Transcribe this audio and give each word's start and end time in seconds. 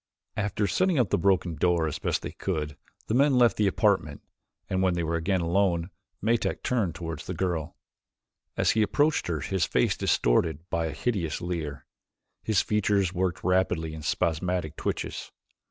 After 0.35 0.65
setting 0.65 0.97
up 0.97 1.11
the 1.11 1.17
broken 1.19 1.53
door 1.53 1.85
as 1.85 1.99
best 1.99 2.23
they 2.23 2.31
could, 2.31 2.75
the 3.05 3.13
men 3.13 3.35
left 3.37 3.55
the 3.57 3.67
apartment 3.67 4.23
and 4.67 4.81
when 4.81 4.95
they 4.95 5.03
were 5.03 5.13
again 5.15 5.41
alone 5.41 5.91
Metak 6.23 6.63
turned 6.63 6.95
toward 6.95 7.19
the 7.19 7.35
girl. 7.35 7.77
As 8.57 8.71
he 8.71 8.81
approached 8.81 9.27
her, 9.27 9.41
his 9.41 9.65
face 9.65 9.95
distorted 9.95 10.67
by 10.71 10.87
a 10.87 10.91
hideous 10.95 11.39
leer, 11.39 11.85
his 12.41 12.63
features 12.63 13.13
worked 13.13 13.43
rapidly 13.43 13.93
in 13.93 14.01
spasmodic 14.01 14.75
twitches. 14.75 15.31